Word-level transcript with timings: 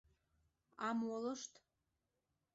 А 0.85 0.87
молышт? 0.99 1.53